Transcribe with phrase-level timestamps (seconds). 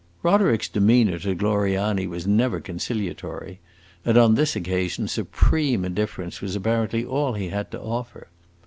[0.23, 3.59] Roderick's demeanor to Gloriani was never conciliatory,
[4.03, 8.27] and on this occasion supreme indifference was apparently all he had to offer.